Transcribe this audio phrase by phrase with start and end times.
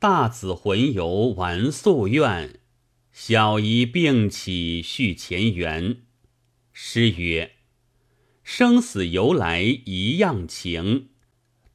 [0.00, 2.58] 大子魂游完夙愿，
[3.12, 5.98] 小姨病起续前缘。
[6.72, 7.50] 诗曰
[8.42, 11.08] ：“生死由来一样情，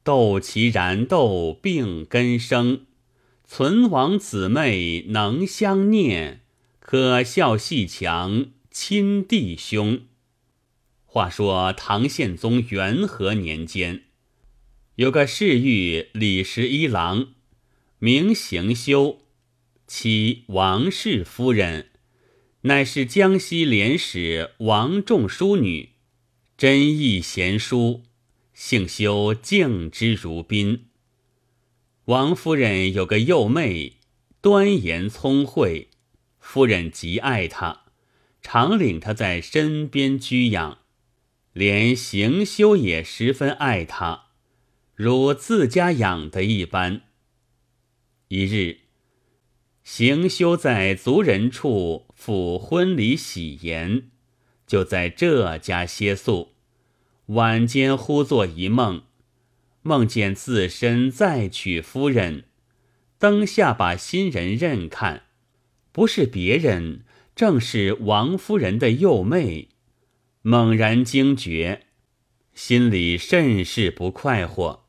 [0.02, 2.86] 斗其然斗并根生。
[3.44, 6.40] 存亡姊妹能相念，
[6.80, 10.00] 可笑戏强亲弟兄。”
[11.06, 14.02] 话说唐宪宗元和年间，
[14.96, 17.28] 有个侍御李十一郎，
[18.06, 19.22] 名行修，
[19.88, 21.90] 妻王氏夫人，
[22.60, 25.88] 乃是江西廉使王仲淑女，
[26.56, 28.04] 真义贤淑，
[28.54, 30.84] 性修敬之如宾。
[32.04, 33.94] 王夫人有个幼妹，
[34.40, 35.88] 端严聪慧，
[36.38, 37.86] 夫人极爱她，
[38.40, 40.78] 常领她在身边居养。
[41.52, 44.26] 连行修也十分爱她，
[44.94, 47.02] 如自家养的一般。
[48.38, 48.80] 一日，
[49.82, 54.10] 行修在族人处赴婚礼喜筵，
[54.66, 56.52] 就在这家歇宿。
[57.28, 59.04] 晚间忽作一梦，
[59.80, 62.44] 梦见自身再娶夫人，
[63.18, 65.22] 灯下把新人认看，
[65.90, 69.70] 不是别人，正是王夫人的幼妹。
[70.42, 71.86] 猛然惊觉，
[72.52, 74.84] 心里甚是不快活。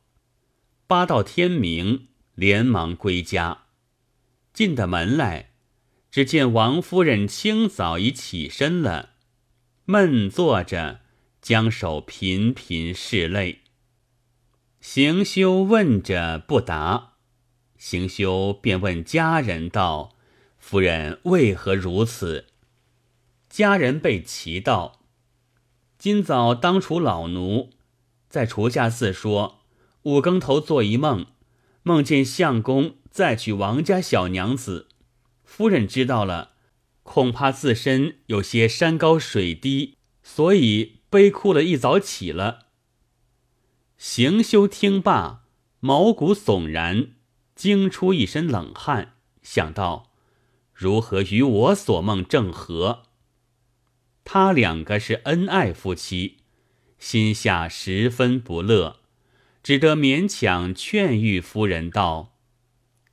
[0.86, 3.64] 八到天明，连忙归家。
[4.52, 5.50] 进的门来，
[6.08, 9.10] 只见王夫人清早已起身了，
[9.86, 11.00] 闷坐着，
[11.42, 13.62] 将手频频拭泪。
[14.80, 17.14] 行修问着不答，
[17.76, 20.14] 行修便问家人道
[20.60, 22.46] ：“夫人为何如此？”
[23.50, 25.00] 家人被奇道。
[25.98, 27.70] 今早当除老奴
[28.28, 29.62] 在厨下寺说，
[30.02, 31.26] 五更头做一梦，
[31.88, 34.88] 梦见相公再娶王家小娘子。
[35.42, 36.50] 夫人知道了，
[37.02, 42.66] 恐怕自身有些山高水低，所以悲哭了一早起了。
[43.96, 45.46] 行修听罢，
[45.80, 47.12] 毛骨悚然，
[47.54, 50.10] 惊出一身冷汗，想到
[50.74, 53.04] 如何与我所梦正合。
[54.24, 56.40] 他两个是恩爱夫妻，
[56.98, 59.00] 心下十分不乐，
[59.68, 62.32] 只得勉强劝喻夫人道：“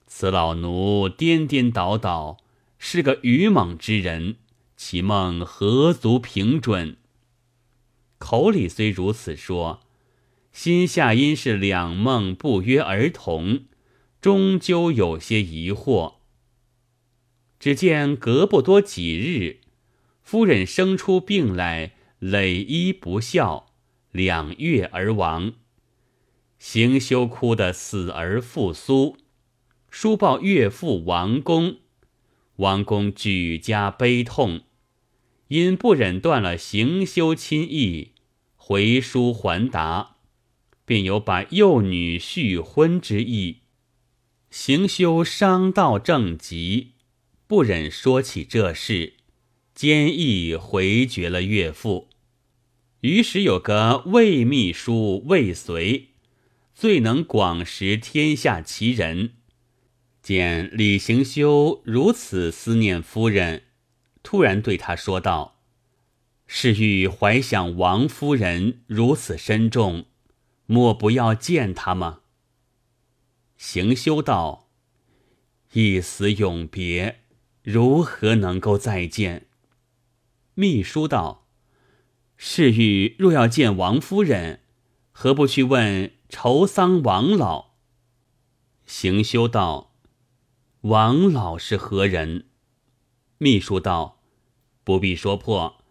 [0.08, 2.38] 此老奴颠颠倒倒，
[2.80, 4.38] 是个愚莽之人，
[4.78, 6.96] 其梦何足凭准？”
[8.20, 9.82] 口里虽如此说，
[10.54, 13.66] 心下因是两梦不约而同，
[14.22, 16.14] 终究有些疑惑。
[17.60, 19.60] 只见隔不多几日。
[20.24, 23.74] 夫人生出病来，累医不效，
[24.14, 25.56] 两月而亡。
[26.68, 29.18] 行修哭得死而复苏，
[29.92, 31.78] 书报岳父王公，
[32.56, 34.62] 王公举家悲痛，
[35.50, 38.14] 因不忍断了行修亲意，
[38.56, 40.16] 回书还答，
[40.86, 43.60] 便有把幼女续婚之意。
[44.50, 46.94] 行修伤到正极，
[47.46, 49.14] 不忍说起这事。
[49.76, 52.10] 坚毅回绝了岳父，
[53.02, 56.15] 于是有个魏秘书魏随，
[56.76, 59.36] 最能广识天下奇人。
[60.22, 63.64] 见李行修如此思念夫人，
[64.24, 65.62] 突然对他说道
[66.48, 70.08] ：“是欲怀想王夫人如此深重，
[70.66, 72.20] 莫不要见他吗？”
[73.56, 74.70] 行修道
[75.72, 77.22] ：“一死永别，
[77.64, 79.48] 如何能够再见？”
[80.56, 81.48] 秘书道
[82.36, 84.60] ：“是欲若要见王夫人，
[85.14, 87.76] 何不去问愁丧王老？”
[88.86, 89.96] 行修道
[90.82, 92.50] ：“王老是何人？”
[93.40, 94.20] 秘书道
[94.84, 95.82] ：“不必说破，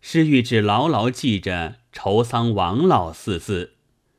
[0.00, 3.74] 侍御只牢牢记着‘愁丧王老’四字，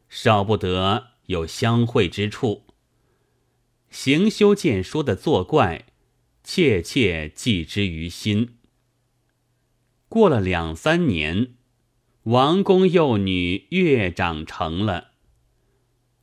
[0.07, 2.67] 少不得有相会之处。”
[3.89, 5.87] 行修见说的作怪，
[6.43, 8.59] 切切记之于心。
[10.07, 11.55] 过了两三年，
[12.23, 15.10] 王公幼女越长成了。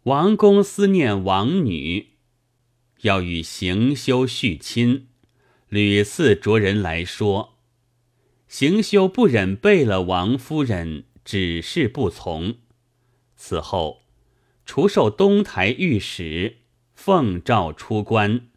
[0.05, 2.15] 王公思念王女，
[3.03, 5.09] 要与行修续亲，
[5.69, 7.59] 屡次着人来说。
[8.49, 12.56] 行修不忍背了王夫人，只是不从。
[13.37, 14.03] 此后，
[14.65, 16.59] 除受东台御史，
[16.95, 18.49] 奉诏出关，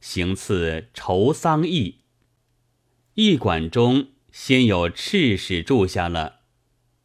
[0.00, 2.00] 行赐筹丧役。
[3.14, 4.08] 驿馆中。
[4.30, 6.40] 先有赤使住下了，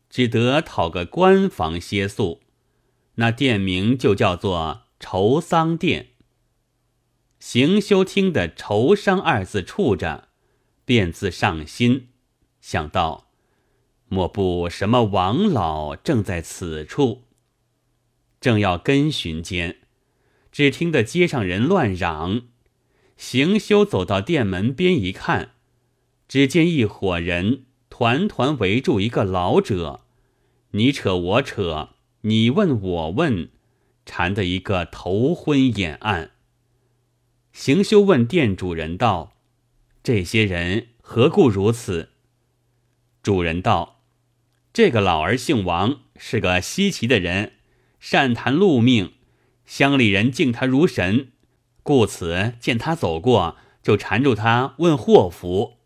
[0.09, 2.42] 只得讨个官房歇宿。
[3.15, 6.09] 那店名就叫做愁桑店。
[7.39, 10.29] 行修听得愁伤二字触着，
[10.85, 12.07] 便自上心，
[12.61, 13.29] 想到
[14.07, 17.23] 莫不什么王老正在此处，
[18.39, 19.79] 正要跟寻间，
[20.51, 22.43] 只听得街上人乱嚷。
[23.17, 25.51] 行修走到店门边一看，
[26.27, 30.01] 只见一伙人团团围住一个老者，
[30.71, 31.92] 你扯我扯，
[32.25, 33.49] 你问我问，
[34.05, 36.31] 缠得一个头昏眼暗。
[37.51, 39.33] 行修问店主人道
[40.01, 42.11] ：“这些人何故如此？”
[43.21, 44.03] 主人道
[44.71, 47.55] ：“这个老儿姓王，是个稀奇的人，
[47.99, 49.15] 善谈路命，
[49.65, 51.33] 乡里人敬他如神，
[51.83, 55.79] 故此见他走过，就缠住他问祸福。”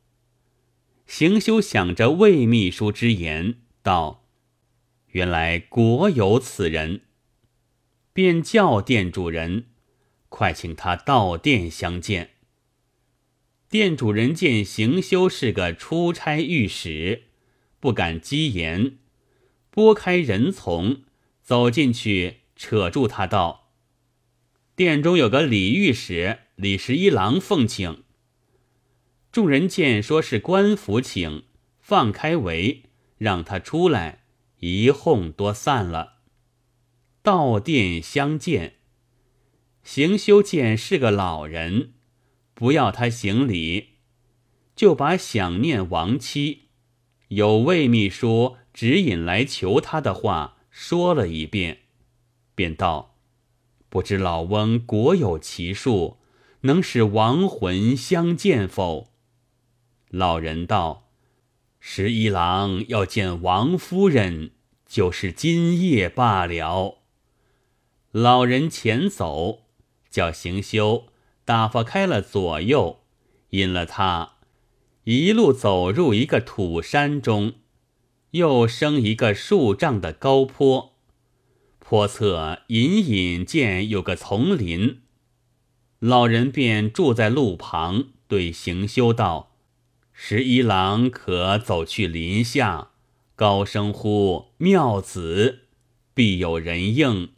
[1.08, 4.26] 行修想着魏秘书之言，道
[5.18, 7.02] ：“原来果有此人。”
[8.14, 9.66] 便叫店主人。
[10.30, 12.32] 快请他到店相见。
[13.68, 17.24] 店主人见行修是个出差御史，
[17.80, 18.98] 不敢激言，
[19.72, 21.02] 拨开人丛，
[21.42, 23.72] 走进去，扯住他道
[24.76, 28.04] ：“店中有个李御史李十一郎奉请。”
[29.32, 31.44] 众人见说是官府请，
[31.80, 32.84] 放开围，
[33.18, 34.24] 让他出来，
[34.60, 36.16] 一哄多散了。
[37.22, 38.76] 到店相见。
[39.84, 41.94] 行修见是个老人，
[42.54, 43.96] 不要他行礼，
[44.76, 46.70] 就把想念亡妻、
[47.30, 51.84] 有魏秘书指引来求他的话说了一遍，
[52.54, 53.16] 便道
[53.90, 56.18] ：“不知老翁果有奇术，
[56.62, 59.14] 能使亡魂相见否？”
[60.12, 61.07] 老人道
[61.90, 64.52] ：“十一郎要见王夫人，
[64.86, 66.98] 就是今夜罢了。”
[68.12, 69.62] 老人前走。
[70.10, 71.06] 叫行修
[71.46, 73.00] 打发开了左右，
[73.52, 74.34] 引了他
[75.06, 77.54] 一路走入一个土山中，
[78.32, 80.94] 又升一个数丈的高坡，
[81.80, 85.04] 坡侧隐隐见有个丛林。
[86.00, 89.56] 老人便住在路旁，对行修道
[90.20, 92.90] ：“十一郎可走去林下，
[93.36, 95.68] 高声呼妙子，
[96.16, 97.30] 必有人应。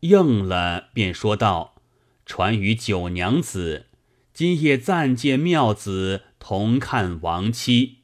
[0.00, 1.82] 应了，便说道。”
[2.26, 3.86] 传与九娘子，
[4.34, 8.00] 今夜暂借妙子同看亡妻。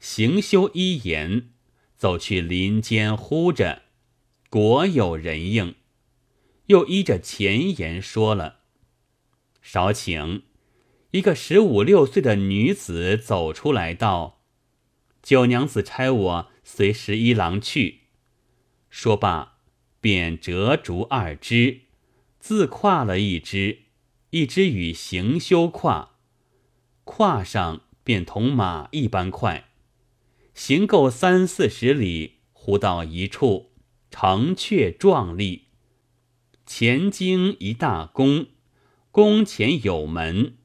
[0.00, 1.50] 行修一言，
[1.96, 3.82] 走去林间呼着，
[4.50, 5.76] 果有人应。
[6.66, 8.56] 又依着前言说了，
[9.62, 10.42] 少请
[11.14, 14.40] 一个十五六岁的女子走出来道
[15.22, 18.00] ：“九娘子差我随十一郎去。”
[18.90, 19.58] 说罢，
[20.00, 21.82] 便折竹二枝。
[22.40, 23.82] 自跨了一枝，
[24.30, 26.16] 一枝与行修跨，
[27.04, 29.68] 跨上便同马一般快，
[30.52, 33.70] 行够三四十里，忽到一处，
[34.10, 35.68] 城阙壮丽，
[36.66, 38.48] 前经一大宫，
[39.12, 40.56] 宫前有门。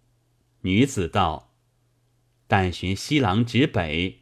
[0.61, 1.53] 女子道
[2.47, 4.19] ：“但寻西廊指北，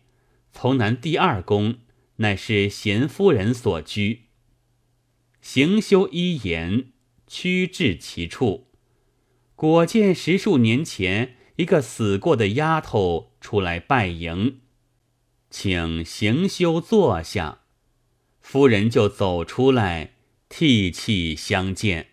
[0.52, 1.80] 从南第二宫，
[2.18, 4.24] 乃是贤夫人所居。”
[5.42, 6.94] 行修一言。
[7.30, 8.68] 趋至其处，
[9.54, 14.62] 果见十数年前一个死过的丫头出来拜迎，
[15.50, 17.64] 请行修坐下。
[18.40, 20.14] 夫人就走出来，
[20.48, 22.12] 涕泣相见。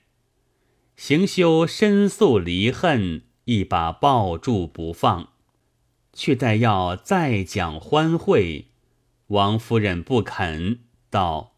[0.96, 5.30] 行修申诉离恨，一把抱住不放，
[6.12, 8.66] 却待要再讲欢会。
[9.28, 11.56] 王夫人不肯，道：“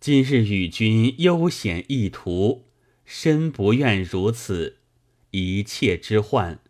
[0.00, 2.66] 今日与君悠闲一途。”
[3.04, 4.78] 身不愿如此，
[5.32, 6.60] 一切之患。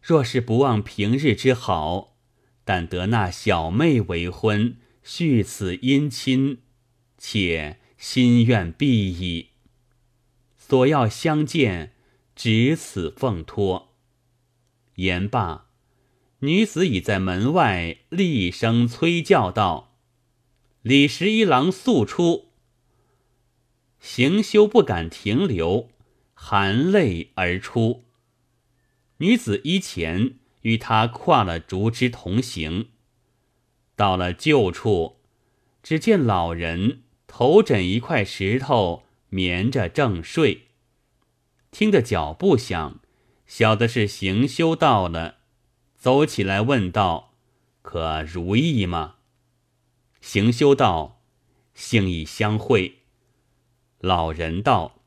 [0.00, 2.16] 若是不忘平日之好，
[2.64, 6.58] 但得那小妹为婚，续此姻亲，
[7.18, 9.48] 且心愿毕矣。
[10.56, 11.94] 所要相见，
[12.34, 13.94] 只此奉托。
[14.96, 15.66] 言罢，
[16.40, 19.96] 女子已在门外厉声催叫道
[20.82, 22.52] ：“李十一郎速出！”
[24.00, 25.90] 行修不敢停留，
[26.32, 28.04] 含泪而出。
[29.18, 32.88] 女子依前，与他跨了竹枝同行。
[33.94, 35.20] 到了旧处，
[35.82, 40.68] 只见老人头枕一块石头，眠着正睡。
[41.70, 43.00] 听得脚步响，
[43.46, 45.36] 晓得是行修到了，
[45.96, 47.34] 走起来问道
[47.82, 49.16] ：“可如意吗？”
[50.20, 51.22] 行修道
[51.74, 52.98] ：“幸已相会。”
[54.00, 55.02] 老人道：“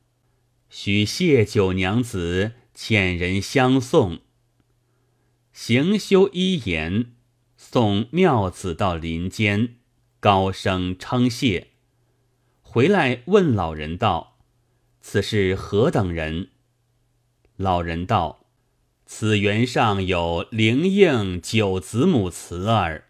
[0.69, 4.21] 许谢九娘子遣人相送。
[5.51, 7.13] 行修一言，
[7.57, 9.75] 送妙子到林间，
[10.19, 11.67] 高声称谢。
[12.61, 14.39] 回来问老人道
[14.99, 16.49] ：“此是何等人？”
[17.57, 18.45] 老人道
[19.05, 23.09] ：“此园上有灵应九子母慈儿。”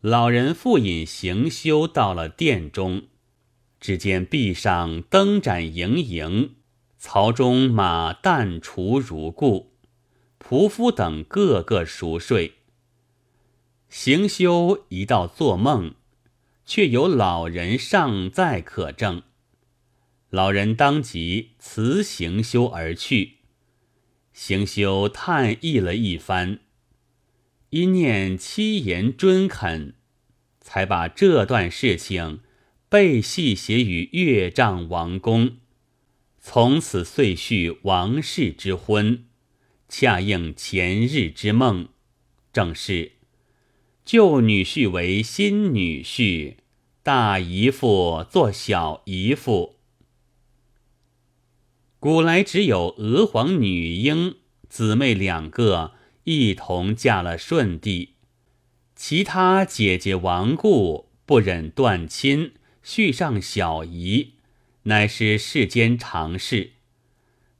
[0.00, 3.04] 老人复引行修到了殿中，
[3.80, 6.56] 只见壁上灯盏盈盈，
[6.98, 9.72] 槽中马旦雏如故，
[10.38, 12.54] 仆夫等个个熟睡。
[13.88, 15.94] 行修一到做梦。
[16.64, 19.24] 却有老人尚在可证，
[20.32, 23.34] 老人当即辞行修而去。
[24.32, 26.60] 行修叹意了一番，
[27.68, 29.92] 因念七言尊恳，
[30.58, 32.40] 才把这段事情
[32.88, 35.58] 背细写于岳丈王宫。
[36.40, 39.26] 从此遂续王氏之婚，
[39.86, 41.88] 恰应前日之梦，
[42.54, 43.12] 正是。
[44.02, 46.54] 旧女婿为新女婿，
[47.02, 49.76] 大姨父做小姨父。
[52.02, 54.34] 古来只有娥皇女英
[54.68, 55.92] 姊妹两个
[56.24, 58.14] 一同嫁了舜帝，
[58.96, 64.32] 其他姐姐亡故不忍断亲，续上小姨，
[64.82, 66.72] 乃是世间常事。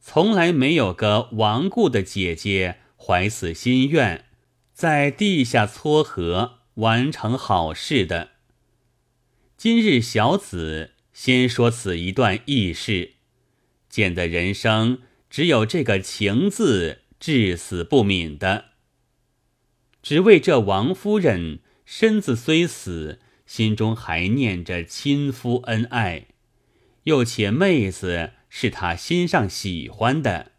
[0.01, 4.25] 从来没有个亡故的姐姐怀死心愿。
[4.73, 8.31] 在地下撮合完成好事的。
[9.57, 13.13] 今日小子先说此一段轶事，
[13.93, 18.71] 见得人生只有这个情字，至死不泯的。
[20.03, 26.29] 只为这王夫人身子虽死，心中还念着亲夫恩爱，
[27.03, 30.53] 又且妹子是他心上喜欢的，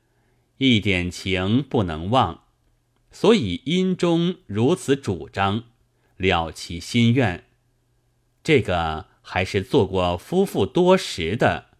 [0.60, 2.44] 一点情不能忘。
[3.12, 5.64] 所以阴中如此主张，
[6.18, 7.46] 了其心愿。
[8.44, 11.73] 这个还是做过夫妇多时的，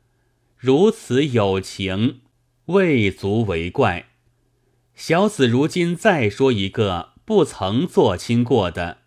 [0.64, 2.22] 如此有情，
[2.68, 4.12] 未足为怪。
[4.96, 9.00] 小子如今再说一个不曾做亲过的，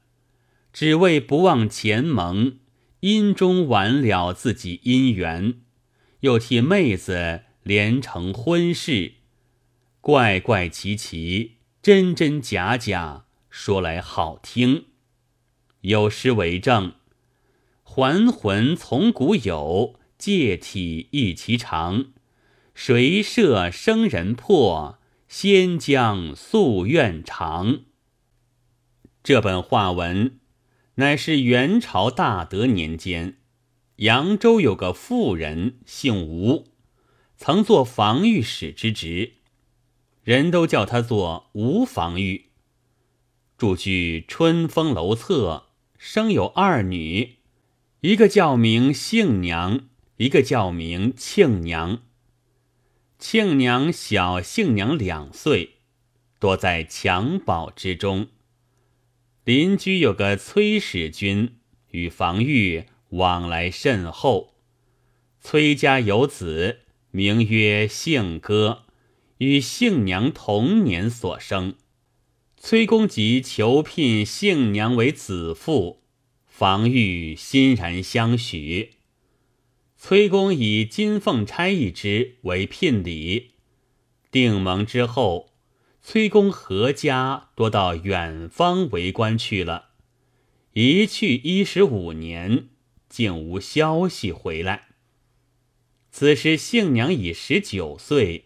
[0.70, 2.58] 只为不忘前盟，
[3.00, 5.62] 因中完了自己姻缘，
[6.20, 9.14] 又替妹子连成婚事，
[10.02, 11.52] 怪怪奇奇。
[11.80, 14.88] 真真假假，说来好听。
[15.80, 16.96] 有诗为证
[17.82, 22.06] ：“还魂从古有，借体异其长。
[22.74, 24.98] 谁设生人魄？
[25.28, 27.80] 先将夙愿偿。”
[29.24, 30.38] 这本画文
[30.96, 33.38] 乃是元朝大德年间，
[33.96, 36.68] 扬州有个妇人姓吴，
[37.36, 39.32] 曾做防御使之职。
[40.22, 42.50] 人都叫他做吴防御。
[43.56, 45.66] 住居春风楼侧，
[45.98, 47.36] 生有二女，
[48.00, 52.02] 一个叫名杏娘，一个叫名庆娘。
[53.18, 55.76] 庆娘小杏娘两岁，
[56.38, 58.28] 多在襁褓之中。
[59.44, 61.56] 邻居有个崔使君，
[61.90, 64.54] 与防御往来甚厚。
[65.40, 66.80] 崔家有子，
[67.10, 68.82] 名曰杏哥。
[69.38, 71.74] 与杏娘同年所生，
[72.56, 76.02] 崔公即求聘杏娘为子妇，
[76.46, 78.95] 防御欣然相许。
[79.98, 83.52] 崔公以金凤钗一只为聘礼。
[84.30, 85.52] 定盟之后，
[86.02, 89.90] 崔公阖家多到远方为官去了，
[90.74, 92.68] 一去一十五年，
[93.08, 94.88] 竟无消息回来。
[96.10, 98.44] 此时杏娘已十九岁。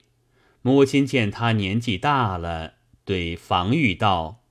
[0.62, 4.45] 母亲见他年纪大了，对防御道：“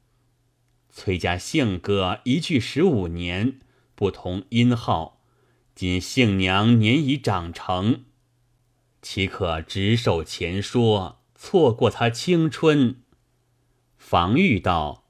[0.92, 3.60] 崔家杏哥一去十五年，
[3.94, 5.19] 不同音号。
[5.80, 8.04] 今杏娘年已长成，
[9.02, 12.98] 岂可执手前说，错过他青春？”
[13.98, 15.06] 防御道：“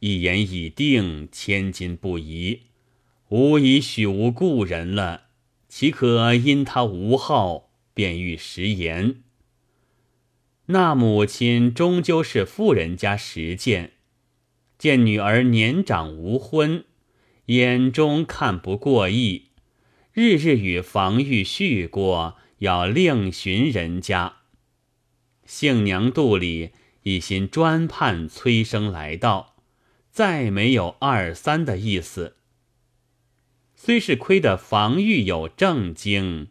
[0.00, 2.68] 一言已定，千金不移。
[3.28, 5.24] 吾已许无故人了，
[5.68, 9.22] 岂可因他无号，便欲食言？”
[10.72, 13.92] 那母亲终究是富人家实践，
[14.78, 16.86] 见女儿年长无婚，
[17.44, 19.47] 眼中看不过意，
[20.20, 24.38] 日日与防御叙过，要另寻人家。
[25.44, 26.72] 杏娘肚里
[27.04, 29.54] 一心专盼催生来到，
[30.10, 32.34] 再没有二三的意思。
[33.76, 36.48] 虽是亏得防御有正经，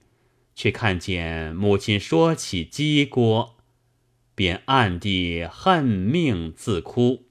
[0.55, 3.57] 却看见母亲说起鸡锅。
[4.33, 7.25] 便暗地恨命自哭。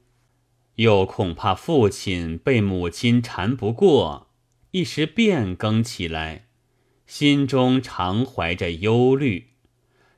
[0.75, 4.25] 又恐怕父亲被母亲缠不过，
[4.76, 6.49] 一时变更起来，
[7.06, 9.52] 心中常怀着忧虑，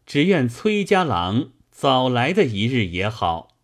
[0.04, 3.56] 只愿崔家郎早来的一日也好。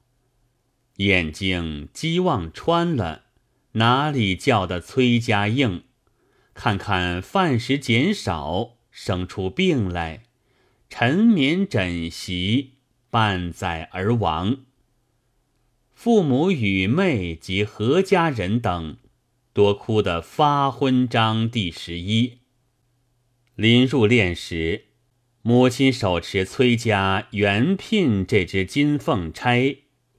[0.99, 3.25] 眼睛饥望穿了，
[3.73, 5.83] 哪里叫得崔家应？
[6.55, 10.23] 看看饭食减少，生出病来，
[10.89, 12.75] 沉眠枕席，
[13.11, 14.59] 半载而亡。
[15.93, 18.97] 父母与妹及何家人等，
[19.55, 22.39] 多哭得发昏章第十一。
[23.55, 24.87] 临入殓时，
[25.43, 29.77] 母亲手持崔家原聘这只金凤钗。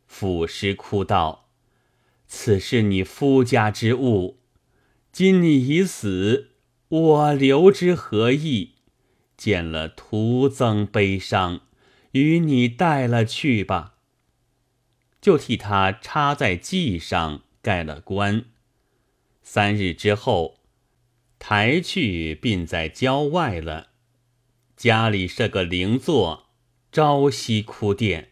[0.10, 1.50] 抚尸哭道
[2.26, 4.40] ：“此是你夫家之物，
[5.12, 6.52] 今你已死，
[6.88, 8.76] 我留之何益？
[9.36, 11.60] 见了徒增悲伤，
[12.12, 13.96] 与你带了去吧。”
[15.20, 18.46] 就替他插在髻上，盖了棺。
[19.48, 20.58] 三日之后，
[21.38, 23.92] 抬去并在郊外了。
[24.76, 26.50] 家里设个灵座，
[26.92, 28.30] 朝夕哭奠。